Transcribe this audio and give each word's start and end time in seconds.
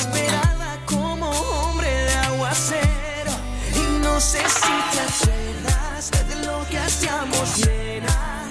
Esperaba 0.00 0.78
como 0.86 1.28
hombre 1.28 1.88
de 1.88 2.14
aguacero 2.14 3.32
y 3.74 3.98
no 4.00 4.20
sé 4.20 4.38
si 4.38 4.74
te 4.92 5.00
acuerdas 5.00 6.10
de 6.28 6.46
lo 6.46 6.64
que 6.68 6.78
hacíamos, 6.78 7.58
nena. 7.66 8.48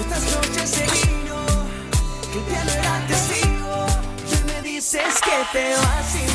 Estas 0.00 0.22
noches 0.24 0.68
se 0.68 0.84
vino, 0.86 1.46
que 2.32 2.38
el 2.38 2.44
piano 2.46 2.70
era 2.72 3.06
testigo. 3.06 3.86
Y 4.32 4.44
me 4.46 4.62
dices 4.62 5.14
que 5.24 5.58
te 5.58 5.74
vas 5.76 6.06
sin 6.10 6.28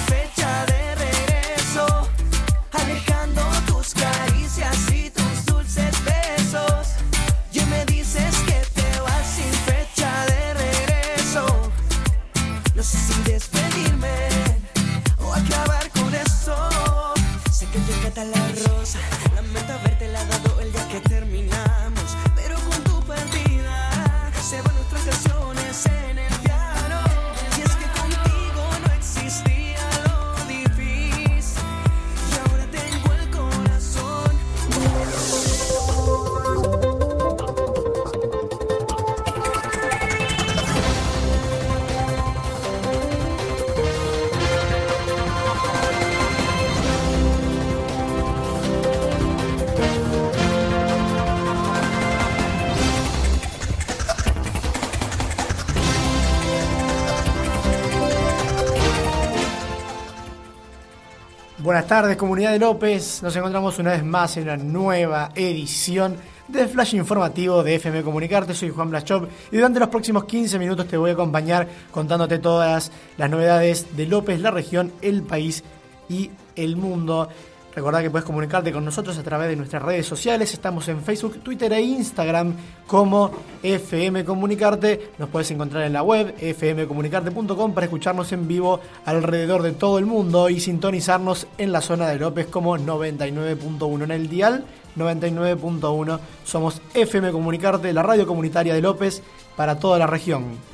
Buenas 61.60 61.86
tardes, 61.86 62.18
comunidad 62.18 62.52
de 62.52 62.58
López. 62.58 63.22
Nos 63.22 63.36
encontramos 63.36 63.78
una 63.78 63.92
vez 63.92 64.04
más 64.04 64.36
en 64.38 64.44
una 64.44 64.58
nueva 64.58 65.30
edición 65.36 66.18
de 66.48 66.68
Flash 66.68 66.96
Informativo 66.96 67.64
de 67.64 67.76
FM 67.76 68.02
Comunicarte. 68.02 68.56
Soy 68.56 68.72
Juan 68.72 68.90
Blachop 68.90 69.30
y 69.52 69.58
durante 69.58 69.80
los 69.80 69.90
próximos 69.90 70.26
15 70.26 70.58
minutos 70.58 70.88
te 70.88 70.98
voy 70.98 71.12
a 71.12 71.14
acompañar 71.14 71.68
contándote 71.92 72.40
todas 72.40 72.92
las 73.18 73.30
novedades 73.30 73.96
de 73.96 74.08
López, 74.08 74.40
la 74.40 74.50
región, 74.50 74.92
el 75.04 75.22
país 75.22 75.64
y 76.10 76.32
el 76.56 76.76
mundo. 76.76 77.30
Recordá 77.76 78.04
que 78.04 78.12
puedes 78.12 78.26
comunicarte 78.26 78.72
con 78.72 78.86
nosotros 78.86 79.18
a 79.18 79.24
través 79.24 79.50
de 79.50 79.56
nuestras 79.56 79.82
redes 79.82 80.06
sociales. 80.06 80.54
Estamos 80.54 80.88
en 80.90 81.02
Facebook, 81.02 81.40
Twitter 81.42 81.74
e 81.74 81.82
Instagram 81.82 82.54
como 82.86 83.32
FM 83.64 84.24
Comunicarte. 84.26 85.12
Nos 85.18 85.30
puedes 85.30 85.50
encontrar 85.50 85.84
en 85.84 85.94
la 85.94 86.04
web 86.04 86.36
fmcomunicarte.com 86.38 87.74
para 87.74 87.86
escucharnos 87.86 88.32
en 88.32 88.48
vivo 88.48 88.80
alrededor 89.06 89.64
de 89.64 89.72
todo 89.72 89.98
el 89.98 90.06
mundo 90.06 90.50
y 90.50 90.60
sintonizarnos 90.60 91.48
en 91.58 91.72
la 91.72 91.82
zona 91.82 92.08
de 92.10 92.20
López 92.20 92.46
como 92.46 92.78
99.1 92.78 94.04
en 94.04 94.12
el 94.12 94.30
dial. 94.30 94.66
99.1 94.96 96.20
somos 96.44 96.80
FM 96.94 97.32
Comunicarte, 97.32 97.92
la 97.92 98.04
radio 98.04 98.28
comunitaria 98.28 98.76
de 98.76 98.82
López 98.82 99.24
para 99.56 99.80
toda 99.80 99.98
la 99.98 100.06
región. 100.06 100.73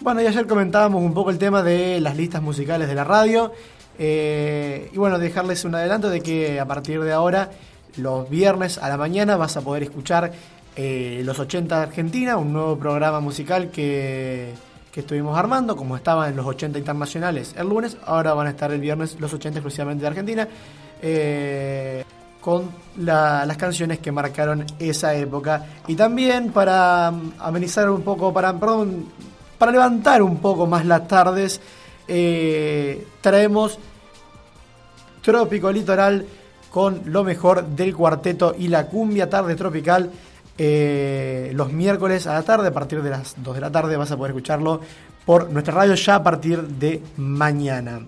Bueno, 0.00 0.22
y 0.22 0.26
ayer 0.26 0.46
comentábamos 0.46 1.02
un 1.02 1.12
poco 1.12 1.30
el 1.30 1.38
tema 1.38 1.62
de 1.62 2.00
las 2.00 2.16
listas 2.16 2.42
musicales 2.42 2.88
de 2.88 2.94
la 2.94 3.04
radio. 3.04 3.52
Eh, 3.98 4.90
y 4.92 4.96
bueno, 4.96 5.18
dejarles 5.18 5.64
un 5.64 5.74
adelanto 5.74 6.08
de 6.08 6.20
que 6.22 6.58
a 6.58 6.64
partir 6.66 7.02
de 7.02 7.12
ahora, 7.12 7.50
los 7.98 8.28
viernes 8.30 8.78
a 8.78 8.88
la 8.88 8.96
mañana, 8.96 9.36
vas 9.36 9.56
a 9.58 9.60
poder 9.60 9.82
escuchar 9.82 10.32
eh, 10.76 11.20
Los 11.24 11.38
80 11.38 11.76
de 11.76 11.82
Argentina, 11.82 12.36
un 12.38 12.52
nuevo 12.52 12.78
programa 12.78 13.20
musical 13.20 13.70
que, 13.70 14.54
que 14.90 15.00
estuvimos 15.00 15.36
armando, 15.36 15.76
como 15.76 15.96
estaba 15.96 16.28
en 16.28 16.36
los 16.36 16.46
80 16.46 16.78
internacionales 16.78 17.54
el 17.58 17.68
lunes, 17.68 17.96
ahora 18.06 18.32
van 18.34 18.46
a 18.46 18.50
estar 18.50 18.70
el 18.72 18.80
viernes 18.80 19.16
los 19.20 19.34
80 19.34 19.58
exclusivamente 19.58 20.02
de 20.02 20.08
Argentina. 20.08 20.48
eh, 21.02 22.04
con 22.40 22.70
la- 22.98 23.44
las 23.44 23.56
canciones 23.58 23.98
que 23.98 24.10
marcaron 24.12 24.64
esa 24.78 25.14
época. 25.14 25.66
Y 25.86 25.94
también 25.94 26.52
para 26.52 27.10
mm, 27.10 27.32
amenizar 27.38 27.90
un 27.90 28.00
poco, 28.00 28.32
para, 28.32 28.58
perdón, 28.58 29.04
para 29.60 29.72
levantar 29.72 30.22
un 30.22 30.38
poco 30.38 30.66
más 30.66 30.86
las 30.86 31.06
tardes, 31.06 31.60
eh, 32.08 33.06
traemos 33.20 33.78
Trópico 35.20 35.70
Litoral 35.70 36.24
con 36.70 37.02
lo 37.04 37.22
mejor 37.24 37.66
del 37.66 37.94
cuarteto 37.94 38.54
y 38.58 38.68
la 38.68 38.86
cumbia 38.86 39.28
tarde 39.28 39.54
tropical. 39.56 40.10
eh, 40.56 41.52
los 41.54 41.72
miércoles 41.72 42.26
a 42.26 42.32
la 42.32 42.42
tarde, 42.42 42.68
a 42.68 42.72
partir 42.72 43.02
de 43.02 43.10
las 43.10 43.34
2 43.36 43.54
de 43.54 43.60
la 43.60 43.70
tarde, 43.70 43.98
vas 43.98 44.10
a 44.10 44.16
poder 44.16 44.30
escucharlo 44.30 44.80
por 45.26 45.50
nuestra 45.50 45.74
radio 45.74 45.94
ya 45.94 46.14
a 46.14 46.22
partir 46.22 46.62
de 46.62 47.02
mañana. 47.18 48.00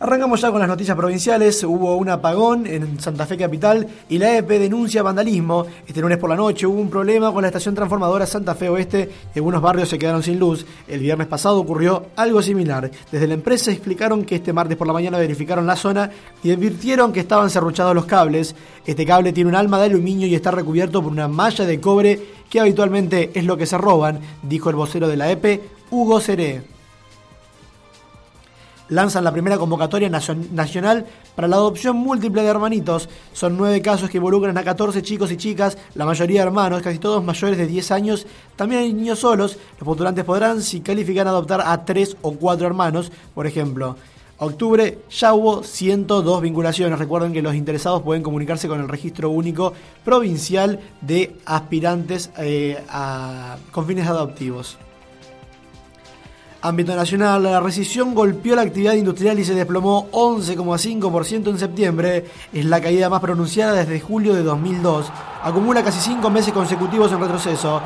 Arrancamos 0.00 0.40
ya 0.40 0.50
con 0.50 0.58
las 0.58 0.68
noticias 0.68 0.96
provinciales. 0.96 1.62
Hubo 1.62 1.94
un 1.96 2.08
apagón 2.08 2.66
en 2.66 2.98
Santa 2.98 3.26
Fe 3.26 3.36
Capital 3.36 3.86
y 4.08 4.18
la 4.18 4.36
EPE 4.38 4.58
denuncia 4.58 5.04
vandalismo. 5.04 5.66
Este 5.86 6.00
lunes 6.00 6.18
por 6.18 6.28
la 6.28 6.36
noche 6.36 6.66
hubo 6.66 6.80
un 6.80 6.90
problema 6.90 7.32
con 7.32 7.42
la 7.42 7.48
estación 7.48 7.76
transformadora 7.76 8.26
Santa 8.26 8.56
Fe 8.56 8.68
Oeste 8.68 9.08
y 9.32 9.38
algunos 9.38 9.62
barrios 9.62 9.88
se 9.88 9.96
quedaron 9.96 10.24
sin 10.24 10.40
luz. 10.40 10.66
El 10.88 10.98
viernes 10.98 11.28
pasado 11.28 11.60
ocurrió 11.60 12.06
algo 12.16 12.42
similar. 12.42 12.90
Desde 13.12 13.28
la 13.28 13.34
empresa 13.34 13.70
explicaron 13.70 14.24
que 14.24 14.34
este 14.34 14.52
martes 14.52 14.76
por 14.76 14.88
la 14.88 14.92
mañana 14.92 15.16
verificaron 15.16 15.64
la 15.64 15.76
zona 15.76 16.10
y 16.42 16.50
advirtieron 16.50 17.12
que 17.12 17.20
estaban 17.20 17.48
serruchados 17.48 17.94
los 17.94 18.06
cables. 18.06 18.56
Este 18.84 19.06
cable 19.06 19.32
tiene 19.32 19.50
un 19.50 19.56
alma 19.56 19.78
de 19.78 19.86
aluminio 19.86 20.26
y 20.26 20.34
está 20.34 20.50
recubierto 20.50 21.04
por 21.04 21.12
una 21.12 21.28
malla 21.28 21.64
de 21.64 21.80
cobre 21.80 22.20
que 22.50 22.58
habitualmente 22.58 23.30
es 23.32 23.44
lo 23.44 23.56
que 23.56 23.66
se 23.66 23.78
roban, 23.78 24.18
dijo 24.42 24.70
el 24.70 24.76
vocero 24.76 25.06
de 25.06 25.16
la 25.16 25.30
EPE, 25.30 25.60
Hugo 25.90 26.20
Seré 26.20 26.73
lanzan 28.88 29.24
la 29.24 29.32
primera 29.32 29.56
convocatoria 29.58 30.08
nacion- 30.10 30.50
nacional 30.50 31.06
para 31.34 31.48
la 31.48 31.56
adopción 31.56 31.96
múltiple 31.96 32.42
de 32.42 32.48
hermanitos. 32.48 33.08
Son 33.32 33.56
nueve 33.56 33.80
casos 33.80 34.10
que 34.10 34.18
involucran 34.18 34.56
a 34.58 34.62
14 34.64 35.02
chicos 35.02 35.32
y 35.32 35.36
chicas, 35.36 35.78
la 35.94 36.04
mayoría 36.04 36.42
hermanos, 36.42 36.82
casi 36.82 36.98
todos 36.98 37.24
mayores 37.24 37.56
de 37.58 37.66
10 37.66 37.90
años. 37.90 38.26
También 38.56 38.82
hay 38.82 38.92
niños 38.92 39.18
solos. 39.20 39.58
Los 39.78 39.86
postulantes 39.86 40.24
podrán, 40.24 40.62
si 40.62 40.80
califican, 40.80 41.26
adoptar 41.26 41.62
a 41.64 41.84
tres 41.84 42.16
o 42.22 42.32
cuatro 42.32 42.66
hermanos, 42.66 43.10
por 43.34 43.46
ejemplo. 43.46 43.96
Octubre 44.36 44.98
ya 45.10 45.32
hubo 45.32 45.62
102 45.62 46.42
vinculaciones. 46.42 46.98
Recuerden 46.98 47.32
que 47.32 47.40
los 47.40 47.54
interesados 47.54 48.02
pueden 48.02 48.22
comunicarse 48.24 48.66
con 48.66 48.80
el 48.80 48.88
registro 48.88 49.30
único 49.30 49.72
provincial 50.04 50.80
de 51.00 51.36
aspirantes 51.46 52.30
eh, 52.38 52.82
a- 52.88 53.56
con 53.70 53.86
fines 53.86 54.06
adoptivos. 54.08 54.76
Ámbito 56.64 56.96
nacional, 56.96 57.42
la 57.42 57.60
recesión 57.60 58.14
golpeó 58.14 58.56
la 58.56 58.62
actividad 58.62 58.94
industrial 58.94 59.38
y 59.38 59.44
se 59.44 59.52
desplomó 59.52 60.08
11,5% 60.12 61.50
en 61.50 61.58
septiembre. 61.58 62.24
Es 62.54 62.64
la 62.64 62.80
caída 62.80 63.10
más 63.10 63.20
pronunciada 63.20 63.74
desde 63.74 64.00
julio 64.00 64.32
de 64.32 64.42
2002. 64.42 65.12
Acumula 65.42 65.84
casi 65.84 66.00
cinco 66.00 66.30
meses 66.30 66.54
consecutivos 66.54 67.12
en 67.12 67.20
retroceso. 67.20 67.82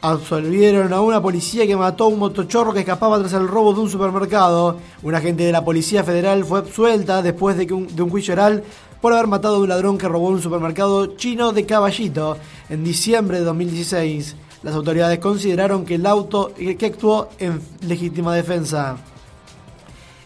Absolvieron 0.00 0.90
a 0.94 1.02
una 1.02 1.20
policía 1.20 1.66
que 1.66 1.76
mató 1.76 2.04
a 2.04 2.08
un 2.08 2.18
motochorro 2.18 2.72
que 2.72 2.80
escapaba 2.80 3.18
tras 3.18 3.34
el 3.34 3.46
robo 3.46 3.74
de 3.74 3.80
un 3.80 3.90
supermercado. 3.90 4.78
Un 5.02 5.14
agente 5.14 5.44
de 5.44 5.52
la 5.52 5.62
Policía 5.62 6.02
Federal 6.02 6.46
fue 6.46 6.60
absuelta 6.60 7.20
después 7.20 7.58
de, 7.58 7.66
que 7.66 7.74
un, 7.74 7.94
de 7.94 8.00
un 8.00 8.08
juicio 8.08 8.32
oral 8.32 8.64
por 9.02 9.12
haber 9.12 9.26
matado 9.26 9.56
a 9.56 9.58
un 9.58 9.68
ladrón 9.68 9.98
que 9.98 10.08
robó 10.08 10.28
un 10.28 10.40
supermercado 10.40 11.14
chino 11.16 11.52
de 11.52 11.66
Caballito 11.66 12.38
en 12.70 12.82
diciembre 12.82 13.40
de 13.40 13.44
2016. 13.44 14.45
Las 14.66 14.74
autoridades 14.74 15.20
consideraron 15.20 15.84
que 15.84 15.94
el 15.94 16.04
auto 16.04 16.52
que 16.56 16.86
actuó 16.86 17.28
en 17.38 17.60
legítima 17.82 18.34
defensa. 18.34 18.96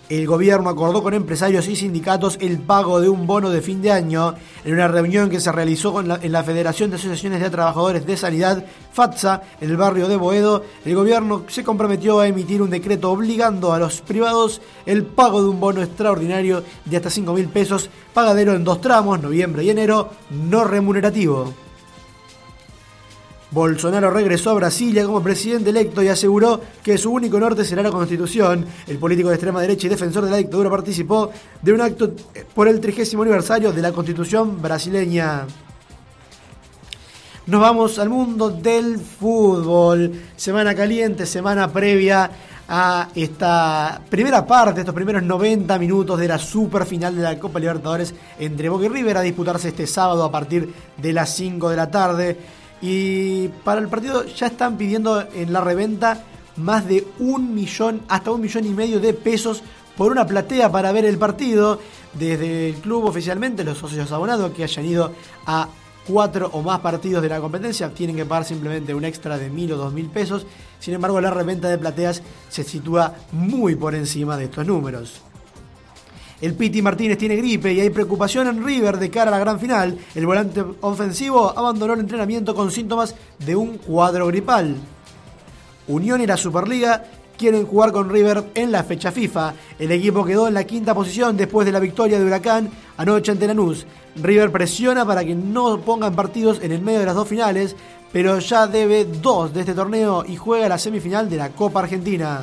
el 0.09 0.27
gobierno 0.27 0.71
acordó 0.71 1.03
con 1.03 1.13
empresarios 1.13 1.69
y 1.69 1.77
sindicatos 1.77 2.39
el 2.41 2.59
pago 2.59 3.03
de 3.03 3.11
un 3.11 3.27
bono 3.27 3.51
de 3.51 3.61
fin 3.61 3.83
de 3.83 3.93
año 3.93 4.35
en 4.65 4.73
una 4.73 4.89
reunión 4.89 5.29
que 5.29 5.41
se 5.41 5.53
realizó 5.53 6.01
en 6.01 6.33
la 6.33 6.43
Federación 6.43 6.89
de 6.89 6.97
Asociaciones 6.97 7.43
de 7.43 7.51
Trabajadores 7.51 8.07
de 8.07 8.17
Sanidad, 8.17 8.65
FATSA, 8.95 9.43
en 9.61 9.69
el 9.69 9.77
barrio 9.77 10.09
de 10.09 10.17
Boedo. 10.17 10.65
El 10.87 10.95
gobierno 10.95 11.45
se 11.49 11.63
comprometió 11.63 12.21
a 12.21 12.27
emitir 12.27 12.63
un 12.63 12.71
decreto 12.71 13.11
obligando 13.11 13.75
a 13.75 13.79
los 13.79 14.01
privados 14.01 14.63
el 14.87 15.05
pago 15.05 15.43
de 15.43 15.51
un 15.51 15.61
bono 15.61 15.83
extraordinario 15.83 16.65
de 16.87 16.97
hasta 16.97 17.11
5 17.11 17.35
mil 17.35 17.49
pesos, 17.51 17.91
pagadero 18.15 18.55
en 18.55 18.65
dos 18.65 18.81
tramos, 18.81 19.21
noviembre 19.21 19.65
y 19.65 19.69
enero, 19.69 20.09
no 20.31 20.65
remunerativo. 20.65 21.53
Bolsonaro 23.51 24.11
regresó 24.11 24.51
a 24.51 24.55
Brasilia 24.55 25.05
como 25.05 25.23
presidente 25.23 25.71
electo 25.71 26.03
y 26.03 26.09
aseguró 26.09 26.61
que 26.83 26.97
su 26.97 27.11
único 27.11 27.41
norte 27.41 27.65
será 27.65 27.83
la 27.83 27.91
constitución. 27.91 28.65
El 28.87 28.99
político 28.99 29.29
de 29.29 29.35
extrema 29.35 29.61
derecha 29.61 29.87
y 29.87 29.91
defensor 29.91 30.25
de 30.25 30.31
la 30.31 30.37
dictadura 30.37 30.71
participó 30.71 31.31
de 31.61 31.73
un 31.73 31.81
acto 31.81 32.13
por 32.55 32.69
el 32.69 32.81
trigésimo 32.81 33.23
aniversario 33.23 33.73
de 33.73 33.83
la 33.83 33.93
constitución 33.93 34.63
brasileña. 34.63 35.47
Nos 37.47 37.61
vamos 37.61 37.99
al 37.99 38.09
mundo 38.09 38.51
del 38.51 38.99
fútbol. 38.99 40.13
Semana 40.37 40.73
caliente, 40.73 41.27
semana 41.27 41.73
previa 41.73 42.31
a 42.69 43.09
esta 43.17 44.01
primera 44.09 44.47
parte, 44.47 44.81
estos 44.81 44.95
primeros 44.95 45.25
90 45.25 45.77
minutos 45.81 46.21
de 46.21 46.29
la 46.29 46.39
super 46.39 46.87
final 46.87 47.17
de 47.17 47.23
la 47.23 47.37
Copa 47.37 47.59
Libertadores 47.59 48.15
entre 48.39 48.69
Boca 48.69 48.85
y 48.85 48.89
River 48.89 49.17
a 49.17 49.23
disputarse 49.23 49.71
este 49.71 49.89
sábado 49.89 50.23
a 50.23 50.31
partir 50.31 50.73
de 50.97 51.13
las 51.13 51.35
5 51.35 51.69
de 51.69 51.77
la 51.77 51.91
tarde. 51.91 52.39
Y 52.83 53.49
para 53.65 53.81
el 53.81 53.89
partido 53.89 54.25
ya 54.25 54.47
están 54.47 54.77
pidiendo 54.77 55.27
en 55.35 55.53
la 55.53 55.61
reventa 55.61 56.25
más 56.57 56.87
de 56.87 57.07
un 57.19 57.55
millón, 57.55 58.03
hasta 58.09 58.31
un 58.31 58.41
millón 58.41 58.67
y 58.67 58.71
medio 58.71 59.01
de 59.01 59.15
pesos 59.15 59.63
por 59.97 60.11
una 60.13 60.27
platea 60.27 60.71
para 60.71 60.93
ver 60.93 61.05
el 61.05 61.19
partido. 61.19 61.79
Desde 62.13 62.71
el 62.71 62.75
club 62.77 63.05
oficialmente, 63.05 63.63
los 63.65 63.79
socios 63.79 64.11
abonados 64.13 64.53
que 64.53 64.65
hayan 64.65 64.85
ido 64.85 65.13
a 65.47 65.69
cuatro 66.07 66.51
o 66.53 66.63
más 66.63 66.81
partidos 66.81 67.23
de 67.23 67.29
la 67.29 67.41
competencia 67.41 67.91
tienen 67.91 68.17
que 68.17 68.25
pagar 68.25 68.45
simplemente 68.45 68.95
un 68.95 69.05
extra 69.05 69.39
de 69.39 69.51
mil 69.51 69.73
o 69.73 69.77
dos 69.77 69.93
mil 69.93 70.07
pesos. 70.07 70.47
Sin 70.81 70.95
embargo, 70.95 71.21
la 71.21 71.31
reventa 71.31 71.69
de 71.69 71.79
plateas 71.79 72.23
se 72.49 72.65
sitúa 72.65 73.15
muy 73.33 73.77
por 73.77 73.95
encima 73.95 74.37
de 74.37 74.45
estos 74.47 74.67
números. 74.67 75.21
El 76.41 76.55
Piti 76.55 76.81
Martínez 76.81 77.19
tiene 77.19 77.37
gripe 77.37 77.73
y 77.73 77.81
hay 77.81 77.91
preocupación 77.91 78.47
en 78.47 78.65
River 78.65 78.99
de 78.99 79.11
cara 79.11 79.29
a 79.29 79.33
la 79.33 79.39
gran 79.39 79.61
final. 79.61 79.99
El 80.15 80.27
volante 80.27 80.65
ofensivo 80.81 81.53
abandonó 81.57 81.93
el 81.93 82.01
entrenamiento 82.01 82.55
con 82.55 82.71
síntomas 82.71 83.15
de 83.39 83.57
un 83.57 83.77
cuadro 83.77 84.27
gripal. 84.29 84.75
Unión 85.87 86.21
y 86.23 86.27
la 86.27 86.39
Superliga 86.39 87.05
quieren 87.37 87.67
jugar 87.67 87.93
con 87.93 88.09
River 88.09 88.45
en 88.55 88.73
la 88.73 88.85
fecha 88.85 89.13
FIFA. 89.13 89.55
El 89.79 89.93
equipo 89.93 90.25
quedó 90.25 90.49
en 90.49 90.55
la 90.55 90.65
quinta 90.65 90.95
posición 90.95 91.37
después 91.37 91.67
de 91.67 91.73
la 91.73 91.81
victoria 91.81 92.19
de 92.19 92.25
Huracán 92.25 92.71
anoche 92.97 93.33
ante 93.33 93.47
Lanús. 93.47 93.87
River 94.17 94.51
presiona 94.51 95.05
para 95.05 95.25
que 95.25 95.35
no 95.35 95.81
pongan 95.81 96.15
partidos 96.15 96.61
en 96.63 96.73
el 96.73 96.81
medio 96.81 97.01
de 97.01 97.07
las 97.07 97.15
dos 97.15 97.29
finales, 97.29 97.77
pero 98.13 98.39
ya 98.39 98.67
debe 98.67 99.05
dos 99.05 99.53
de 99.53 99.61
este 99.61 99.75
torneo 99.75 100.25
y 100.27 100.37
juega 100.37 100.69
la 100.69 100.79
semifinal 100.79 101.29
de 101.29 101.37
la 101.37 101.51
Copa 101.51 101.81
Argentina. 101.81 102.41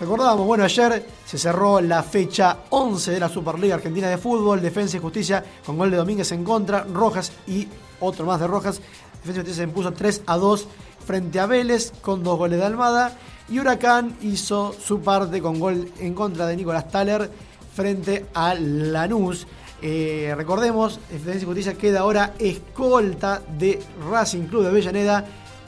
Recordábamos, 0.00 0.46
bueno, 0.46 0.64
ayer 0.64 1.06
se 1.26 1.36
cerró 1.36 1.78
la 1.82 2.02
fecha 2.02 2.60
11 2.70 3.10
de 3.10 3.20
la 3.20 3.28
Superliga 3.28 3.74
Argentina 3.74 4.08
de 4.08 4.16
Fútbol, 4.16 4.62
Defensa 4.62 4.96
y 4.96 5.00
Justicia 5.00 5.44
con 5.66 5.76
gol 5.76 5.90
de 5.90 5.98
Domínguez 5.98 6.32
en 6.32 6.42
contra, 6.42 6.84
Rojas 6.84 7.32
y 7.46 7.68
otro 8.00 8.24
más 8.24 8.40
de 8.40 8.46
Rojas. 8.46 8.76
Defensa 8.76 9.40
y 9.40 9.42
Justicia 9.42 9.54
se 9.56 9.68
impuso 9.68 9.92
3 9.92 10.22
a 10.24 10.38
2 10.38 10.68
frente 11.06 11.38
a 11.38 11.44
Vélez 11.44 11.92
con 12.00 12.22
dos 12.22 12.38
goles 12.38 12.58
de 12.58 12.64
Almada 12.64 13.12
y 13.50 13.58
Huracán 13.58 14.16
hizo 14.22 14.72
su 14.72 15.00
parte 15.00 15.42
con 15.42 15.60
gol 15.60 15.92
en 15.98 16.14
contra 16.14 16.46
de 16.46 16.56
Nicolás 16.56 16.88
Thaler 16.88 17.30
frente 17.74 18.24
a 18.32 18.54
Lanús. 18.54 19.46
Eh, 19.82 20.32
recordemos, 20.34 20.98
Defensa 21.10 21.42
y 21.42 21.44
Justicia 21.44 21.74
queda 21.74 22.00
ahora 22.00 22.32
escolta 22.38 23.42
de 23.58 23.78
Racing 24.10 24.46
Club 24.46 24.62
de 24.62 24.68
Avellaneda, 24.68 25.26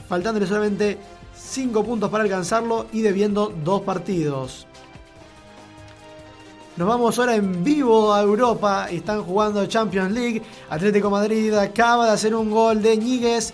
faltándole 0.09 0.47
solamente 0.47 0.97
5 1.35 1.83
puntos 1.83 2.09
para 2.09 2.23
alcanzarlo 2.23 2.87
y 2.91 3.01
debiendo 3.01 3.53
dos 3.63 3.81
partidos. 3.81 4.67
Nos 6.75 6.87
vamos 6.87 7.19
ahora 7.19 7.35
en 7.35 7.63
vivo 7.63 8.11
a 8.11 8.21
Europa. 8.21 8.87
Están 8.89 9.23
jugando 9.23 9.63
Champions 9.67 10.11
League. 10.11 10.41
Atlético 10.69 11.11
Madrid 11.11 11.53
acaba 11.53 12.07
de 12.07 12.11
hacer 12.13 12.33
un 12.33 12.49
gol 12.49 12.81
de 12.81 12.97
Ñíguez 12.97 13.53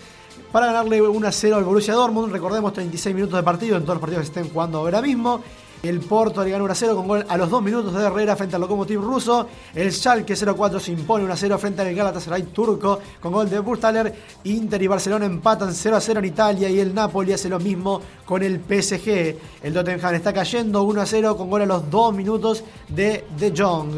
para 0.50 0.66
ganarle 0.66 1.02
1 1.02 1.28
a 1.28 1.32
0 1.32 1.56
al 1.56 1.64
Borussia 1.64 1.92
Dortmund. 1.92 2.32
Recordemos 2.32 2.72
36 2.72 3.14
minutos 3.14 3.36
de 3.36 3.42
partido 3.42 3.76
en 3.76 3.82
todos 3.82 3.96
los 3.96 4.00
partidos 4.00 4.22
que 4.22 4.28
estén 4.28 4.50
jugando 4.50 4.78
ahora 4.78 5.02
mismo. 5.02 5.42
El 5.82 6.00
Porto 6.00 6.44
le 6.44 6.50
ganó 6.50 6.64
1 6.64 6.74
0 6.74 6.94
con 6.94 7.08
gol 7.08 7.24
a 7.26 7.36
los 7.38 7.48
2 7.48 7.62
minutos 7.62 7.94
de 7.94 8.04
Herrera 8.04 8.36
frente 8.36 8.54
al 8.54 8.60
Lokomotiv 8.60 9.00
ruso. 9.00 9.48
El 9.74 9.90
Schalke 9.90 10.34
0-4 10.34 10.78
se 10.78 10.92
impone 10.92 11.24
1 11.24 11.36
0 11.36 11.58
frente 11.58 11.80
al 11.80 11.94
Galatasaray 11.94 12.42
turco 12.44 13.00
con 13.18 13.32
gol 13.32 13.48
de 13.48 13.58
Burstaller. 13.60 14.14
Inter 14.44 14.82
y 14.82 14.86
Barcelona 14.86 15.24
empatan 15.24 15.72
0 15.74 15.96
0 15.98 16.18
en 16.20 16.26
Italia 16.26 16.68
y 16.68 16.80
el 16.80 16.94
Napoli 16.94 17.32
hace 17.32 17.48
lo 17.48 17.58
mismo 17.58 18.02
con 18.26 18.42
el 18.42 18.60
PSG. 18.60 19.36
El 19.62 19.72
Tottenham 19.72 20.14
está 20.14 20.34
cayendo 20.34 20.82
1 20.82 21.06
0 21.06 21.36
con 21.36 21.48
gol 21.48 21.62
a 21.62 21.66
los 21.66 21.90
2 21.90 22.14
minutos 22.14 22.62
de 22.88 23.24
De 23.38 23.54
Jong. 23.56 23.94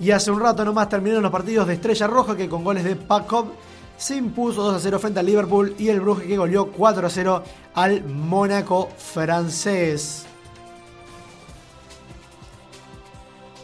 Y 0.00 0.10
hace 0.10 0.30
un 0.30 0.40
rato 0.40 0.64
nomás 0.64 0.88
terminaron 0.88 1.22
los 1.22 1.30
partidos 1.30 1.66
de 1.66 1.74
Estrella 1.74 2.06
Roja 2.06 2.34
que 2.34 2.48
con 2.48 2.64
goles 2.64 2.82
de 2.82 2.96
Pakov 2.96 3.46
se 3.96 4.16
impuso 4.16 4.62
2 4.62 4.74
a 4.74 4.80
0 4.80 4.98
frente 4.98 5.20
al 5.20 5.26
Liverpool 5.26 5.74
y 5.78 5.88
el 5.88 6.00
Brugge 6.00 6.26
que 6.26 6.36
goleó 6.36 6.70
4 6.70 7.06
a 7.06 7.10
0 7.10 7.42
al 7.74 8.04
Mónaco 8.04 8.88
francés. 8.96 10.26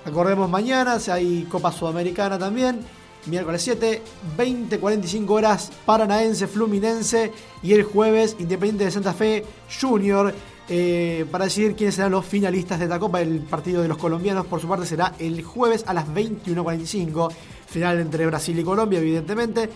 Recordemos 0.04 0.48
mañana, 0.48 0.98
si 0.98 1.10
hay 1.10 1.44
Copa 1.44 1.72
Sudamericana 1.72 2.38
también. 2.38 2.80
Miércoles 3.26 3.60
7, 3.62 4.02
20-45 4.38 5.28
horas, 5.30 5.70
Paranaense, 5.84 6.46
Fluminense. 6.46 7.32
Y 7.62 7.74
el 7.74 7.84
jueves, 7.84 8.36
Independiente 8.38 8.84
de 8.84 8.90
Santa 8.90 9.12
Fe, 9.12 9.44
Junior. 9.80 10.34
Eh, 10.72 11.26
para 11.30 11.46
decidir 11.46 11.74
quiénes 11.74 11.96
serán 11.96 12.12
los 12.12 12.24
finalistas 12.24 12.78
de 12.78 12.86
esta 12.86 12.98
Copa. 12.98 13.20
El 13.20 13.40
partido 13.40 13.82
de 13.82 13.88
los 13.88 13.98
colombianos, 13.98 14.46
por 14.46 14.60
su 14.60 14.68
parte, 14.68 14.86
será 14.86 15.14
el 15.18 15.42
jueves 15.42 15.84
a 15.86 15.92
las 15.92 16.08
21.45. 16.08 17.30
Final 17.66 18.00
entre 18.00 18.26
Brasil 18.26 18.58
y 18.58 18.64
Colombia, 18.64 19.00
evidentemente. 19.00 19.68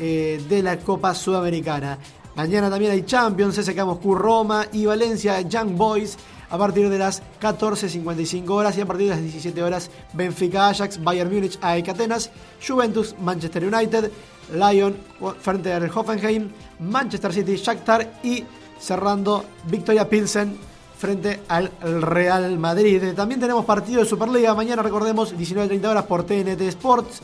Eh, 0.00 0.40
de 0.48 0.62
la 0.62 0.78
Copa 0.78 1.12
Sudamericana. 1.12 1.98
Mañana 2.36 2.70
también 2.70 2.92
hay 2.92 3.02
Champions, 3.02 3.56
SK 3.56 3.84
Moscú, 3.84 4.14
Roma 4.14 4.64
y 4.70 4.86
Valencia, 4.86 5.40
Young 5.40 5.76
Boys 5.76 6.16
a 6.50 6.56
partir 6.56 6.88
de 6.88 6.98
las 6.98 7.20
14.55 7.40 8.48
horas 8.50 8.78
y 8.78 8.80
a 8.80 8.86
partir 8.86 9.08
de 9.08 9.14
las 9.14 9.22
17 9.22 9.60
horas 9.60 9.90
Benfica 10.12 10.68
Ajax, 10.68 11.02
Bayern 11.02 11.34
Múnich, 11.34 11.58
AEK 11.60 11.88
Atenas, 11.88 12.30
Juventus, 12.64 13.16
Manchester 13.20 13.64
United, 13.64 14.10
Lyon 14.54 14.96
frente 15.40 15.72
al 15.72 15.90
Hoffenheim, 15.90 16.48
Manchester 16.78 17.32
City, 17.32 17.56
Shakhtar 17.56 18.20
y 18.22 18.44
cerrando 18.78 19.44
Victoria 19.68 20.08
Pilsen 20.08 20.56
frente 20.96 21.40
al 21.48 21.72
Real 21.80 22.56
Madrid. 22.56 23.02
También 23.16 23.40
tenemos 23.40 23.64
partido 23.64 24.00
de 24.00 24.06
Superliga 24.06 24.54
mañana, 24.54 24.80
recordemos, 24.80 25.34
19.30 25.34 25.86
horas 25.86 26.04
por 26.04 26.22
TNT 26.22 26.60
Sports. 26.68 27.20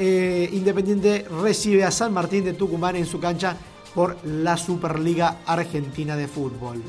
Eh, 0.00 0.48
Independiente 0.52 1.26
recibe 1.42 1.84
a 1.84 1.90
San 1.90 2.12
Martín 2.12 2.44
de 2.44 2.52
Tucumán 2.52 2.94
en 2.94 3.04
su 3.04 3.18
cancha 3.18 3.56
por 3.96 4.16
la 4.24 4.56
Superliga 4.56 5.38
Argentina 5.44 6.16
de 6.16 6.28
Fútbol. 6.28 6.80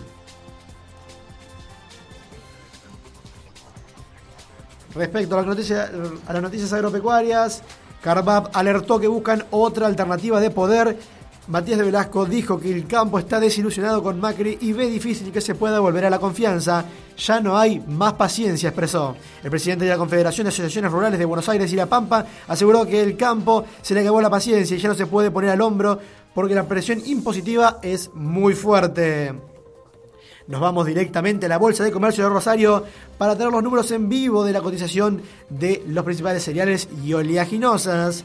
Respecto 4.94 5.36
a 5.36 5.38
las 5.40 5.48
noticias, 5.48 5.90
a 6.28 6.34
las 6.34 6.42
noticias 6.42 6.72
agropecuarias, 6.72 7.64
Carbab 8.04 8.52
alertó 8.54 9.00
que 9.00 9.08
buscan 9.08 9.44
otra 9.50 9.88
alternativa 9.88 10.40
de 10.40 10.52
poder 10.52 11.00
Matías 11.50 11.80
de 11.80 11.86
Velasco 11.86 12.28
dijo 12.28 12.60
que 12.60 12.72
el 12.72 12.86
campo 12.86 13.18
está 13.18 13.40
desilusionado 13.40 14.04
con 14.04 14.20
Macri 14.20 14.60
y 14.62 14.72
ve 14.72 14.88
difícil 14.88 15.32
que 15.32 15.42
se 15.42 15.56
pueda 15.56 15.80
volver 15.80 16.06
a 16.06 16.10
la 16.12 16.20
confianza. 16.20 16.86
Ya 17.18 17.40
no 17.40 17.58
hay 17.58 17.80
más 17.88 18.14
paciencia, 18.14 18.70
expresó. 18.70 19.16
El 19.44 19.50
presidente 19.50 19.84
de 19.86 19.90
la 19.90 19.98
Confederación 19.98 20.46
de 20.46 20.50
Asociaciones 20.50 20.92
Rurales 20.92 21.18
de 21.18 21.26
Buenos 21.26 21.50
Aires 21.50 21.74
y 21.74 21.76
La 21.76 21.88
Pampa 21.88 22.24
aseguró 22.48 22.86
que 22.86 23.02
el 23.02 23.18
campo 23.18 23.66
se 23.82 23.96
le 23.96 24.02
acabó 24.02 24.22
la 24.22 24.30
paciencia 24.30 24.78
y 24.78 24.80
ya 24.80 24.90
no 24.90 24.94
se 24.94 25.08
puede 25.08 25.32
poner 25.32 25.50
al 25.50 25.62
hombro 25.62 25.98
porque 26.36 26.54
la 26.54 26.68
presión 26.68 27.02
impositiva 27.04 27.80
es 27.82 28.12
muy 28.14 28.54
fuerte. 28.54 29.34
Nos 30.46 30.62
vamos 30.62 30.86
directamente 30.86 31.48
a 31.48 31.50
la 31.50 31.58
Bolsa 31.58 31.84
de 31.84 31.92
Comercio 31.92 32.26
de 32.26 32.30
Rosario 32.30 32.84
para 33.18 33.36
tener 33.36 33.52
los 33.52 33.64
números 33.64 33.90
en 33.90 34.08
vivo 34.08 34.44
de 34.44 34.54
la 34.54 34.62
cotización 34.62 35.24
de 35.50 35.84
los 35.88 36.06
principales 36.06 36.44
cereales 36.44 36.88
y 37.04 37.12
oleaginosas. 37.14 38.24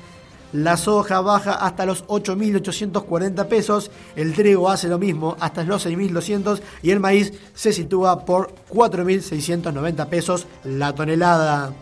La 0.54 0.76
soja 0.76 1.20
baja 1.20 1.54
hasta 1.54 1.84
los 1.84 2.06
8.840 2.06 3.48
pesos, 3.48 3.90
el 4.14 4.34
trigo 4.34 4.70
hace 4.70 4.86
lo 4.86 5.00
mismo 5.00 5.36
hasta 5.40 5.64
los 5.64 5.84
6.200 5.84 6.60
y 6.80 6.92
el 6.92 7.00
maíz 7.00 7.32
se 7.54 7.72
sitúa 7.72 8.24
por 8.24 8.54
4.690 8.70 10.06
pesos 10.06 10.46
la 10.62 10.94
tonelada. 10.94 11.72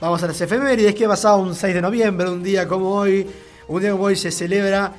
Vamos 0.00 0.20
a 0.24 0.26
las 0.26 0.40
efemérides 0.40 0.96
que 0.96 1.06
pasado 1.06 1.38
un 1.38 1.54
6 1.54 1.74
de 1.76 1.80
noviembre, 1.80 2.28
un 2.28 2.42
día 2.42 2.66
como 2.66 2.96
hoy, 2.96 3.24
Un 3.68 3.80
día 3.80 3.92
como 3.92 4.04
hoy 4.04 4.16
se 4.16 4.32
celebra 4.32 4.92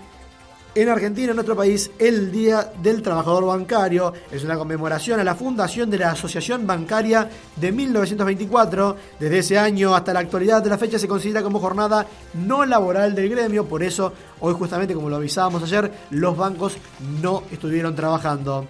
en 0.81 0.89
Argentina, 0.89 1.31
en 1.31 1.35
nuestro 1.35 1.55
país, 1.55 1.89
el 1.97 2.31
Día 2.31 2.71
del 2.83 3.01
Trabajador 3.01 3.45
Bancario. 3.45 4.13
Es 4.31 4.43
una 4.43 4.55
conmemoración 4.55 5.19
a 5.19 5.23
la 5.23 5.33
fundación 5.33 5.89
de 5.89 5.97
la 5.97 6.11
Asociación 6.11 6.67
Bancaria 6.67 7.27
de 7.55 7.71
1924. 7.71 8.95
Desde 9.19 9.39
ese 9.39 9.57
año 9.57 9.95
hasta 9.95 10.13
la 10.13 10.19
actualidad 10.19 10.61
de 10.61 10.69
la 10.69 10.77
fecha 10.77 10.99
se 10.99 11.07
considera 11.07 11.41
como 11.41 11.59
jornada 11.59 12.05
no 12.35 12.63
laboral 12.63 13.15
del 13.15 13.29
gremio. 13.29 13.65
Por 13.65 13.81
eso, 13.81 14.13
hoy 14.39 14.53
justamente 14.53 14.93
como 14.93 15.09
lo 15.09 15.15
avisábamos 15.15 15.63
ayer, 15.63 15.91
los 16.11 16.37
bancos 16.37 16.77
no 17.23 17.41
estuvieron 17.51 17.95
trabajando. 17.95 18.67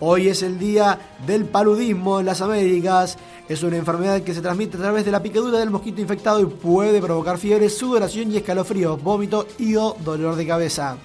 Hoy 0.00 0.28
es 0.28 0.42
el 0.42 0.58
día 0.58 0.98
del 1.26 1.44
paludismo 1.44 2.20
en 2.20 2.26
las 2.26 2.40
Américas. 2.40 3.18
Es 3.46 3.62
una 3.62 3.76
enfermedad 3.76 4.22
que 4.22 4.32
se 4.32 4.40
transmite 4.40 4.78
a 4.78 4.80
través 4.80 5.04
de 5.04 5.10
la 5.10 5.22
picadura 5.22 5.58
del 5.58 5.70
mosquito 5.70 6.00
infectado 6.00 6.40
y 6.40 6.46
puede 6.46 7.02
provocar 7.02 7.36
fiebre, 7.36 7.68
sudoración 7.68 8.32
y 8.32 8.38
escalofríos, 8.38 9.02
vómito 9.02 9.46
y 9.58 9.76
o 9.76 9.94
dolor 10.02 10.34
de 10.36 10.46
cabeza. 10.46 10.96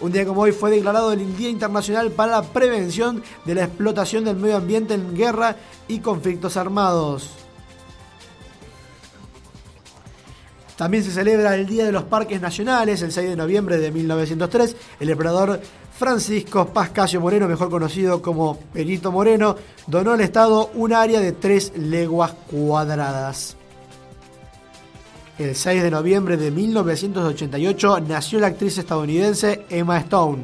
Un 0.00 0.12
día 0.12 0.24
como 0.24 0.40
hoy 0.40 0.52
fue 0.52 0.70
declarado 0.70 1.12
el 1.12 1.36
Día 1.36 1.50
Internacional 1.50 2.10
para 2.10 2.32
la 2.32 2.42
Prevención 2.42 3.22
de 3.44 3.54
la 3.54 3.64
Explotación 3.64 4.24
del 4.24 4.36
Medio 4.36 4.56
Ambiente 4.56 4.94
en 4.94 5.14
Guerra 5.14 5.56
y 5.88 5.98
Conflictos 5.98 6.56
Armados. 6.56 7.30
También 10.76 11.04
se 11.04 11.10
celebra 11.10 11.54
el 11.54 11.66
Día 11.66 11.84
de 11.84 11.92
los 11.92 12.04
Parques 12.04 12.40
Nacionales, 12.40 13.02
el 13.02 13.12
6 13.12 13.28
de 13.28 13.36
noviembre 13.36 13.76
de 13.76 13.90
1903. 13.90 14.74
El 15.00 15.10
emperador 15.10 15.60
Francisco 15.98 16.64
Pascasio 16.68 17.20
Moreno, 17.20 17.46
mejor 17.46 17.68
conocido 17.68 18.22
como 18.22 18.56
Perito 18.56 19.12
Moreno, 19.12 19.56
donó 19.86 20.12
al 20.12 20.22
Estado 20.22 20.70
un 20.72 20.94
área 20.94 21.20
de 21.20 21.32
3 21.32 21.74
leguas 21.76 22.32
cuadradas. 22.50 23.58
El 25.40 25.56
6 25.56 25.82
de 25.84 25.90
noviembre 25.90 26.36
de 26.36 26.50
1988 26.50 28.00
nació 28.00 28.40
la 28.40 28.48
actriz 28.48 28.76
estadounidense 28.76 29.64
Emma 29.70 29.96
Stone. 30.00 30.42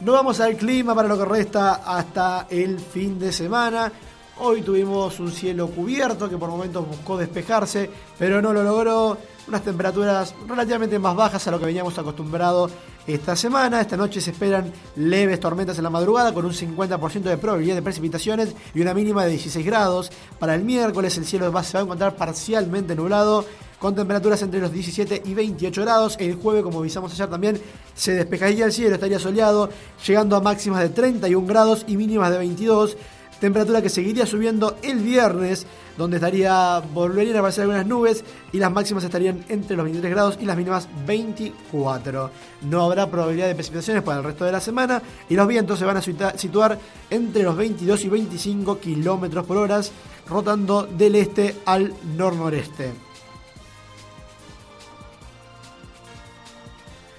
No 0.00 0.12
vamos 0.12 0.40
al 0.40 0.56
clima 0.56 0.94
para 0.94 1.06
lo 1.06 1.18
que 1.18 1.26
resta 1.26 1.74
hasta 1.74 2.46
el 2.48 2.80
fin 2.80 3.18
de 3.18 3.34
semana. 3.34 3.92
Hoy 4.36 4.62
tuvimos 4.62 5.20
un 5.20 5.30
cielo 5.30 5.68
cubierto 5.68 6.28
que 6.28 6.36
por 6.36 6.50
momentos 6.50 6.86
buscó 6.88 7.16
despejarse, 7.16 7.88
pero 8.18 8.42
no 8.42 8.52
lo 8.52 8.64
logró. 8.64 9.16
Unas 9.46 9.62
temperaturas 9.62 10.34
relativamente 10.48 10.98
más 10.98 11.14
bajas 11.14 11.46
a 11.46 11.50
lo 11.52 11.60
que 11.60 11.66
veníamos 11.66 11.96
acostumbrados 11.98 12.72
esta 13.06 13.36
semana. 13.36 13.80
Esta 13.80 13.96
noche 13.96 14.20
se 14.20 14.32
esperan 14.32 14.72
leves 14.96 15.38
tormentas 15.38 15.78
en 15.78 15.84
la 15.84 15.90
madrugada 15.90 16.34
con 16.34 16.44
un 16.44 16.52
50% 16.52 17.22
de 17.22 17.36
probabilidad 17.36 17.76
de 17.76 17.82
precipitaciones 17.82 18.54
y 18.74 18.80
una 18.80 18.92
mínima 18.92 19.24
de 19.24 19.30
16 19.30 19.64
grados. 19.64 20.10
Para 20.40 20.56
el 20.56 20.64
miércoles 20.64 21.16
el 21.16 21.26
cielo 21.26 21.46
se 21.62 21.74
va 21.74 21.80
a 21.80 21.84
encontrar 21.84 22.16
parcialmente 22.16 22.96
nublado 22.96 23.44
con 23.78 23.94
temperaturas 23.94 24.42
entre 24.42 24.60
los 24.60 24.72
17 24.72 25.22
y 25.26 25.34
28 25.34 25.82
grados. 25.82 26.16
El 26.18 26.36
jueves, 26.36 26.64
como 26.64 26.80
avisamos 26.80 27.12
ayer 27.12 27.28
también, 27.28 27.60
se 27.94 28.14
despejaría 28.14 28.64
el 28.64 28.72
cielo, 28.72 28.94
estaría 28.94 29.20
soleado, 29.20 29.68
llegando 30.04 30.34
a 30.34 30.40
máximas 30.40 30.80
de 30.80 30.88
31 30.88 31.46
grados 31.46 31.84
y 31.86 31.96
mínimas 31.96 32.32
de 32.32 32.38
22 32.38 32.96
temperatura 33.40 33.82
que 33.82 33.88
seguiría 33.88 34.26
subiendo 34.26 34.76
el 34.82 34.98
viernes, 35.00 35.66
donde 35.96 36.16
estaría 36.16 36.80
volverían 36.92 37.36
a 37.36 37.38
aparecer 37.40 37.62
algunas 37.62 37.86
nubes 37.86 38.24
y 38.52 38.58
las 38.58 38.72
máximas 38.72 39.04
estarían 39.04 39.44
entre 39.48 39.76
los 39.76 39.84
23 39.84 40.12
grados 40.12 40.38
y 40.40 40.44
las 40.44 40.56
mínimas 40.56 40.88
24. 41.06 42.30
No 42.62 42.82
habrá 42.82 43.10
probabilidad 43.10 43.48
de 43.48 43.54
precipitaciones 43.54 44.02
para 44.02 44.18
el 44.18 44.24
resto 44.24 44.44
de 44.44 44.52
la 44.52 44.60
semana 44.60 45.02
y 45.28 45.34
los 45.34 45.46
vientos 45.46 45.78
se 45.78 45.84
van 45.84 45.96
a 45.96 46.02
situar 46.02 46.78
entre 47.10 47.42
los 47.42 47.56
22 47.56 48.04
y 48.04 48.08
25 48.08 48.78
kilómetros 48.78 49.46
por 49.46 49.56
hora, 49.56 49.80
rotando 50.28 50.84
del 50.84 51.16
este 51.16 51.56
al 51.66 51.92
nor-noreste. 52.16 52.92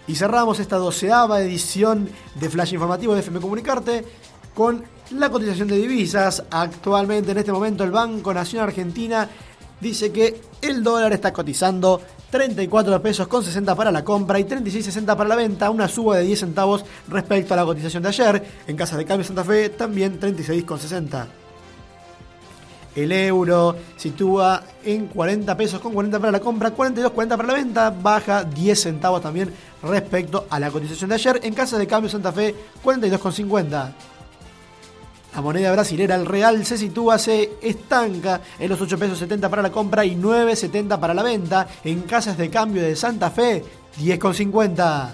Y 0.08 0.16
cerramos 0.16 0.60
esta 0.60 0.78
doceava 0.78 1.42
edición 1.42 2.08
de 2.36 2.50
Flash 2.50 2.74
Informativo 2.74 3.16
de 3.16 3.22
FM 3.22 3.40
Comunicarte 3.40 4.06
con 4.54 4.84
la 5.12 5.30
cotización 5.30 5.68
de 5.68 5.78
divisas. 5.78 6.44
Actualmente, 6.50 7.32
en 7.32 7.38
este 7.38 7.52
momento, 7.52 7.84
el 7.84 7.92
Banco 7.92 8.34
Nacional 8.34 8.70
Argentina 8.70 9.30
dice 9.80 10.12
que 10.12 10.42
el 10.62 10.84
dólar 10.84 11.14
está 11.14 11.32
cotizando 11.32 12.02
34 12.32 13.02
pesos 13.02 13.28
con 13.28 13.44
60 13.44 13.76
para 13.76 13.92
la 13.92 14.04
compra 14.04 14.40
y 14.40 14.44
36.60 14.44 15.06
para 15.06 15.30
la 15.30 15.36
venta, 15.36 15.70
una 15.70 15.88
suba 15.88 16.18
de 16.18 16.24
10 16.24 16.40
centavos 16.40 16.84
respecto 17.08 17.54
a 17.54 17.58
la 17.58 17.66
cotización 17.66 18.04
de 18.04 18.10
ayer. 18.10 18.44
En 18.68 18.76
Casa 18.76 18.98
de 18.98 19.06
Cambio 19.06 19.26
Santa 19.26 19.44
Fe 19.44 19.70
también 19.70 20.20
36,60. 20.20 21.26
El 22.96 23.12
euro 23.12 23.76
sitúa 23.98 24.64
en 24.84 25.08
40 25.08 25.58
pesos 25.58 25.82
con 25.82 25.94
40 25.94 26.18
para 26.18 26.32
la 26.32 26.40
compra, 26.40 26.74
42,40 26.74 27.28
para 27.36 27.48
la 27.48 27.54
venta, 27.54 27.90
baja 27.90 28.46
10 28.46 28.82
centavos 28.82 29.22
también 29.22 29.54
respecto 29.84 30.48
a 30.50 30.60
la 30.60 30.72
cotización 30.72 31.10
de 31.10 31.16
ayer. 31.16 31.42
En 31.44 31.54
Casa 31.54 31.78
de 31.78 31.88
Cambio 31.88 32.10
Santa 32.10 32.32
Fe 32.32 32.56
42,50. 32.82 34.15
La 35.36 35.42
moneda 35.42 35.70
brasilera, 35.74 36.16
el 36.16 36.26
real, 36.26 36.66
se 36.66 36.78
sitúa, 36.78 37.20
se 37.20 37.58
estanca 37.62 38.40
en 38.58 38.70
los 38.70 38.80
8 38.80 38.98
pesos 38.98 39.20
70 39.20 39.50
para 39.50 39.62
la 39.62 39.70
compra 39.70 40.06
y 40.06 40.16
9,70 40.16 40.98
para 40.98 41.14
la 41.14 41.24
venta. 41.24 41.68
En 41.84 42.04
casas 42.04 42.38
de 42.38 42.50
cambio 42.50 42.82
de 42.82 42.96
Santa 42.96 43.30
Fe, 43.30 43.62
10,50. 44.00 45.10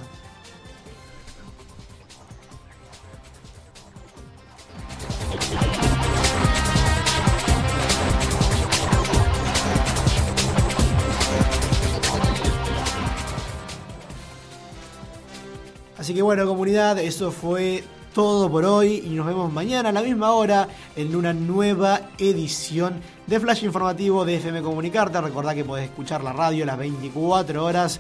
Así 15.98 16.14
que 16.14 16.22
bueno, 16.22 16.46
comunidad, 16.46 17.00
eso 17.00 17.32
fue 17.32 17.84
todo 18.14 18.50
por 18.50 18.66
hoy 18.66 19.04
y 19.06 19.10
nos 19.12 19.26
vemos 19.26 19.52
mañana 19.52 19.90
a 19.90 19.92
la 19.92 20.02
misma 20.02 20.32
hora 20.32 20.68
en 20.96 21.16
una 21.16 21.34
nueva 21.34 22.02
edición 22.18 23.02
de 23.28 23.40
Flash 23.40 23.64
Informativo 23.64 24.26
de 24.26 24.36
FM 24.36 24.62
Comunicarte. 24.62 25.22
Recordá 25.22 25.56
que 25.56 25.64
podés 25.64 25.90
escuchar 25.90 26.24
la 26.24 26.34
radio 26.34 26.66
las 26.66 26.78
24 26.78 27.64
horas 27.64 28.00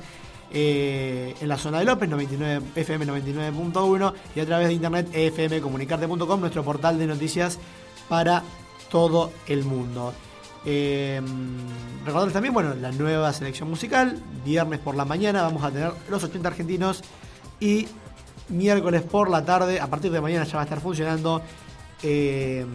eh, 0.53 1.33
en 1.39 1.47
la 1.47 1.57
zona 1.57 1.79
de 1.79 1.85
López, 1.85 2.09
99, 2.09 2.65
FM 2.75 3.05
99.1 3.07 4.13
y 4.35 4.39
a 4.41 4.45
través 4.45 4.67
de 4.67 4.73
internet 4.73 5.07
fmcomunicarte.com, 5.11 6.39
nuestro 6.41 6.63
portal 6.63 6.99
de 6.99 7.07
noticias 7.07 7.57
para 8.09 8.43
todo 8.89 9.31
el 9.47 9.63
mundo. 9.63 10.13
Eh, 10.65 11.21
recordarles 12.05 12.33
también, 12.33 12.53
bueno, 12.53 12.75
la 12.75 12.91
nueva 12.91 13.31
selección 13.31 13.69
musical. 13.69 14.21
Viernes 14.43 14.79
por 14.79 14.95
la 14.95 15.05
mañana 15.05 15.41
vamos 15.43 15.63
a 15.63 15.71
tener 15.71 15.93
los 16.09 16.23
80 16.23 16.49
argentinos 16.49 17.01
y 17.61 17.87
miércoles 18.51 19.01
por 19.01 19.29
la 19.29 19.43
tarde, 19.43 19.79
a 19.79 19.87
partir 19.87 20.11
de 20.11 20.21
mañana 20.21 20.45
ya 20.45 20.55
va 20.55 20.61
a 20.61 20.63
estar 20.63 20.79
funcionando 20.79 21.41
eh, 22.03 22.65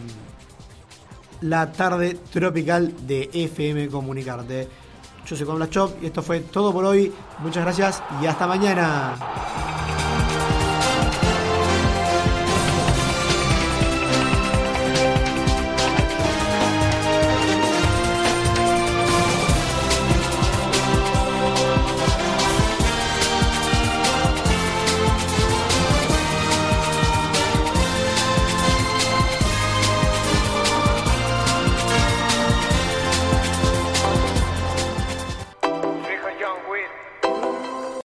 la 1.41 1.71
tarde 1.71 2.17
tropical 2.31 2.93
de 3.05 3.29
FM 3.33 3.89
Comunicarte. 3.89 4.67
Yo 5.25 5.35
soy 5.35 5.45
Con 5.45 5.69
Chop 5.69 6.01
y 6.01 6.07
esto 6.07 6.21
fue 6.21 6.39
todo 6.39 6.71
por 6.71 6.85
hoy. 6.85 7.11
Muchas 7.39 7.63
gracias 7.63 8.01
y 8.21 8.25
hasta 8.25 8.47
mañana. 8.47 9.66